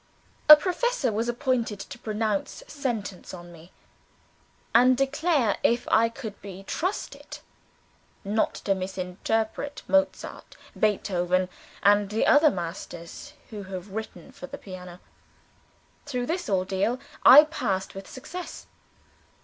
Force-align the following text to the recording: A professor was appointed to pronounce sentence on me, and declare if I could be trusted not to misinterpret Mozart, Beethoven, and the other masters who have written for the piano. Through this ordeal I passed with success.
A 0.49 0.55
professor 0.55 1.11
was 1.11 1.29
appointed 1.29 1.79
to 1.79 1.99
pronounce 1.99 2.63
sentence 2.67 3.35
on 3.35 3.51
me, 3.51 3.71
and 4.73 4.97
declare 4.97 5.59
if 5.61 5.87
I 5.91 6.09
could 6.09 6.41
be 6.41 6.63
trusted 6.63 7.37
not 8.23 8.55
to 8.55 8.73
misinterpret 8.73 9.83
Mozart, 9.87 10.57
Beethoven, 10.75 11.49
and 11.83 12.09
the 12.09 12.25
other 12.25 12.49
masters 12.49 13.33
who 13.51 13.61
have 13.65 13.91
written 13.91 14.31
for 14.31 14.47
the 14.47 14.57
piano. 14.57 14.99
Through 16.07 16.25
this 16.25 16.49
ordeal 16.49 16.99
I 17.23 17.43
passed 17.43 17.93
with 17.93 18.09
success. 18.09 18.65